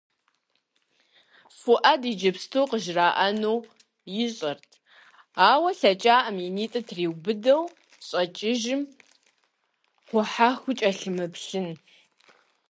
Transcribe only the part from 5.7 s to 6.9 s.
лъэкӏакъым и нитӏыр